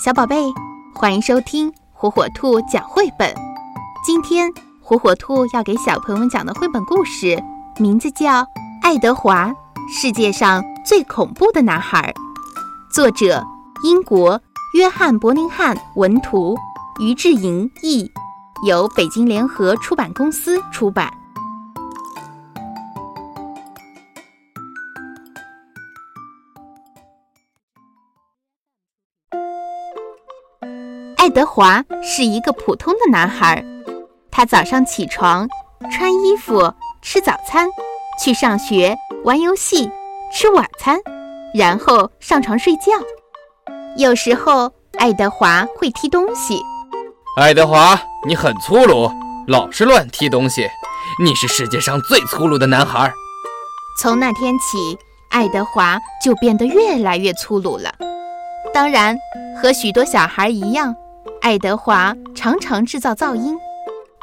[0.00, 0.54] 小宝贝，
[0.94, 3.34] 欢迎收听火火兔讲绘本。
[4.06, 4.48] 今天
[4.80, 7.36] 火火兔要给小朋友们讲的绘本故事，
[7.78, 8.42] 名字叫
[8.80, 9.52] 《爱德华：
[9.92, 12.14] 世界上最恐怖的男孩》，
[12.94, 13.44] 作者
[13.82, 14.40] 英国
[14.74, 16.56] 约翰·伯林汉文图，
[17.00, 18.08] 于志莹译，
[18.64, 21.12] 由北京联合出版公司出版。
[31.28, 33.62] 爱德华是一个普通的男孩，
[34.30, 35.46] 他早上起床，
[35.92, 37.68] 穿衣服，吃早餐，
[38.18, 39.90] 去上学，玩游戏，
[40.32, 40.98] 吃晚餐，
[41.52, 42.92] 然后上床睡觉。
[43.98, 46.62] 有时候，爱德华会踢东西。
[47.36, 49.10] 爱德华，你很粗鲁，
[49.48, 50.66] 老是乱踢东西，
[51.22, 53.12] 你是世界上最粗鲁的男孩。
[54.00, 54.96] 从那天起，
[55.28, 57.94] 爱德华就变得越来越粗鲁了。
[58.72, 59.14] 当然，
[59.60, 60.96] 和许多小孩一样。
[61.48, 63.56] 爱德华常常制造噪音。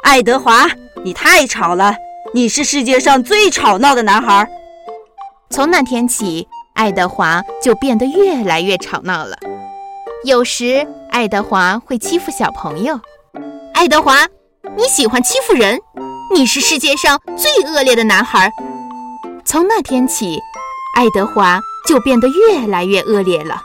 [0.04, 0.70] 爱德华，
[1.02, 1.92] 你太吵了！
[2.32, 4.48] 你是世界上最吵闹的男孩。
[5.50, 9.36] 从那天起，爱德华就变得越来越吵闹了。
[10.22, 13.00] 有时，爱德华会欺负小朋友。
[13.74, 14.24] 爱德华，
[14.76, 15.80] 你喜欢欺负人，
[16.32, 18.48] 你是世界上最恶劣的男孩。
[19.44, 20.38] 从那天起，
[20.94, 23.60] 爱德华就变得越来越恶劣了。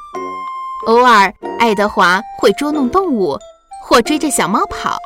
[0.87, 3.37] 偶尔，爱德华会捉弄动物，
[3.91, 4.97] 或追着小猫跑。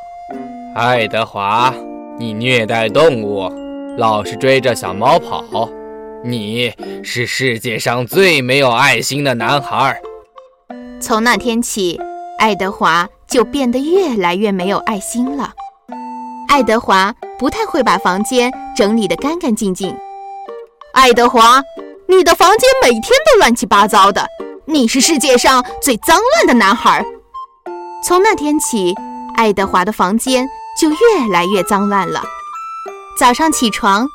[0.76, 1.74] 爱德华，
[2.20, 3.52] 你虐待动物，
[3.98, 5.68] 老是追着小猫跑，
[6.24, 6.72] 你
[7.04, 10.00] 是世界上最没有爱心的男孩。
[11.02, 12.00] 从那天起，
[12.38, 15.52] 爱德华就变得越来越没有爱心了。
[16.48, 19.98] 爱德华不太会把房间整理得干干净净。
[20.94, 21.60] 爱德华，
[22.08, 24.28] 你的房间每天都乱七八糟的。
[24.66, 27.04] 你是世界上最脏乱的男孩。
[28.04, 28.94] 从那天起，
[29.36, 30.48] 爱德华的房间
[30.80, 32.24] 就越来越脏乱了。
[33.20, 34.08] 早上起床，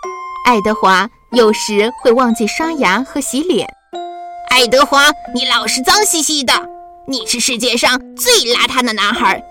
[0.46, 3.68] 爱德华有时会忘记刷牙和洗脸。
[4.50, 6.52] 爱德华，你老是脏兮兮的，
[7.06, 9.42] 你是世界上最邋遢的男孩。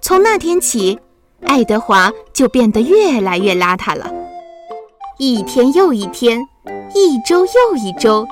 [0.00, 0.98] 从那天起，
[1.46, 4.12] 爱德华就变得越来越邋遢了。
[5.18, 6.40] 一天又一天，
[6.94, 8.26] 一周又一周。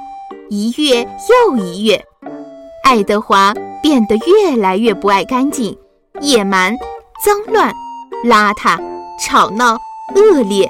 [0.48, 1.02] 一月
[1.48, 2.04] 又一月，
[2.84, 3.52] 爱德华
[3.86, 5.78] 变得越来越不爱干净、
[6.20, 6.74] 野蛮、
[7.24, 7.72] 脏乱、
[8.24, 8.76] 邋遢、
[9.24, 9.78] 吵闹、
[10.16, 10.68] 恶劣、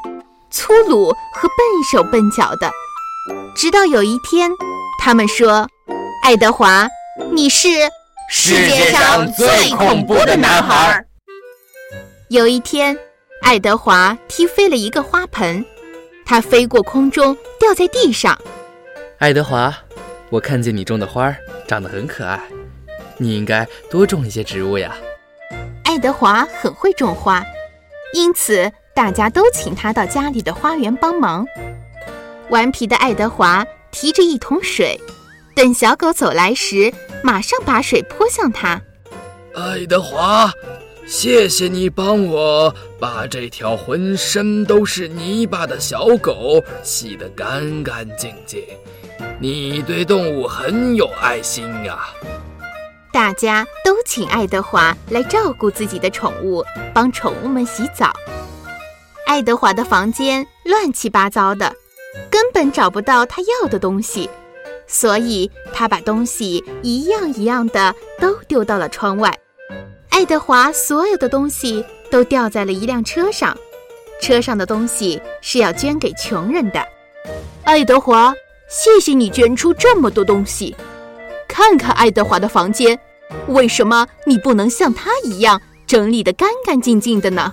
[0.51, 1.59] 粗鲁和笨
[1.91, 2.71] 手笨脚的。
[3.57, 4.51] 直到有一天，
[5.01, 5.67] 他们说
[6.23, 6.87] ：“爱德华，
[7.33, 7.69] 你是
[8.29, 11.03] 世界上最恐怖的男孩。”
[12.29, 12.99] 有一天，
[13.41, 15.65] 爱德华踢飞了一个花盆，
[16.27, 18.39] 它飞过空中，掉在地上。
[19.21, 19.75] 爱德华，
[20.29, 21.35] 我看见你种的花
[21.67, 22.39] 长得很可爱，
[23.19, 24.95] 你应该多种一些植物呀。
[25.85, 27.45] 爱德华很会种花，
[28.13, 31.47] 因此大家都请他到家里的花园帮忙。
[32.51, 35.01] 顽皮的爱德华提着一桶水，
[35.55, 38.81] 等小狗走来时，马上把水泼向他。
[39.55, 40.53] 爱德华，
[41.07, 48.63] 谢谢你帮我把这条浑身都是泥巴的小狗洗得干干净净。
[49.41, 52.09] 你对动物很有爱心呀！
[53.17, 56.63] 大家都请爱德华来照顾自己的宠物，
[56.93, 58.13] 帮宠物们洗澡。
[59.25, 61.75] 爱德华的房间乱七八糟的，
[62.31, 64.29] 根本找不到他要的东西，
[64.87, 69.35] 所以他把东西一样一样的都丢到了窗外。
[70.11, 73.57] 爱德华所有的东西都掉在了一辆车上，
[74.21, 76.87] 车上的东西是要捐给穷人的。
[77.65, 78.35] 爱德华。
[78.69, 80.77] 谢谢你捐出这么多东西，
[81.49, 82.99] 看看爱德华的房间，
[83.49, 87.53] 为什么你不能像他一样整理得干干净净的呢？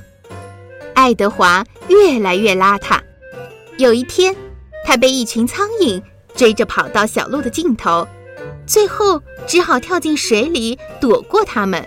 [0.93, 2.99] 爱德华越来越邋遢。
[3.77, 4.35] 有一天，
[4.85, 6.01] 他被一群苍蝇
[6.35, 8.07] 追着跑到小路的尽头，
[8.65, 11.85] 最后只好跳进水里躲过他们。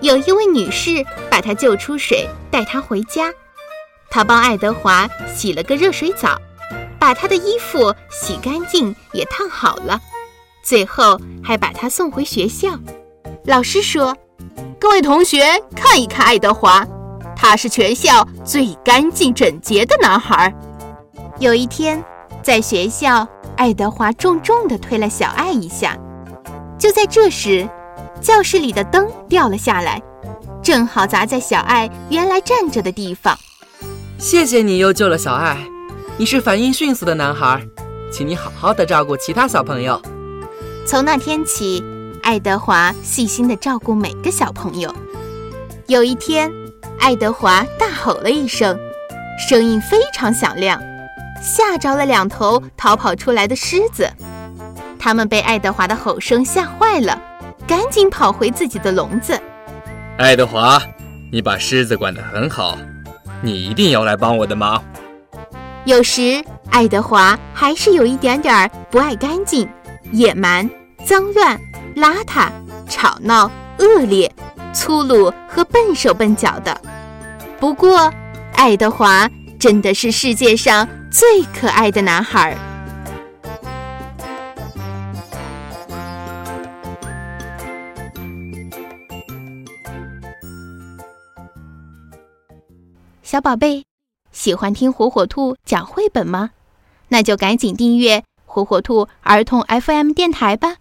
[0.00, 3.32] 有一位女士把他救出水，带他回家。
[4.10, 6.40] 她帮爱德华洗了个热水澡。
[7.00, 10.00] 把他的衣服洗干净，也烫好了，
[10.64, 12.70] 最后还把他送回学校。
[13.48, 14.14] 老师说
[14.78, 15.42] ：“各位同学，
[15.74, 16.86] 看一看爱德华，
[17.34, 20.54] 他是全校最干净整洁的男孩。”
[21.40, 22.04] 有一天，
[22.42, 25.96] 在学校，爱德华重重地推了小爱一下。
[26.78, 27.66] 就在这时，
[28.20, 30.02] 教室里的灯掉了下来，
[30.62, 33.34] 正好砸在小爱原来站着的地方。
[34.18, 35.56] 谢谢你又救了小爱。
[36.18, 37.62] 你是反应迅速的男孩，
[38.12, 39.98] 请你好好的照顾其他小朋友。
[40.84, 41.82] 从那天起，
[42.28, 44.94] 爱德华细心地照顾每个小朋友。
[45.86, 46.52] 有一天，
[47.00, 48.78] 爱德华大吼了一声，
[49.48, 50.78] 声音非常响亮，
[51.40, 54.06] 吓着了两头逃跑出来的狮子。
[54.98, 57.18] 他们被爱德华的吼声吓坏了，
[57.66, 59.40] 赶紧跑回自己的笼子。
[60.18, 60.78] 爱德华，
[61.32, 62.76] 你把狮子管得很好，
[63.40, 64.84] 你一定要来帮我的忙。
[65.86, 69.66] 有时，爱德华还是有一点点不爱干净、
[70.12, 70.68] 野蛮、
[71.06, 71.58] 脏乱、
[71.98, 72.50] 邋遢、
[72.88, 74.32] 吵闹、恶劣。
[74.74, 76.78] 粗鲁和笨手笨脚的，
[77.58, 78.12] 不过
[78.54, 79.28] 爱德华
[79.58, 82.56] 真的是世界上最可爱的男孩。
[93.22, 93.84] 小宝贝，
[94.30, 96.50] 喜欢听火火兔讲绘本吗？
[97.08, 100.76] 那就赶紧订阅火火兔儿童 FM 电台吧。